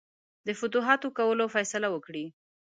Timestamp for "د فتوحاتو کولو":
0.45-1.45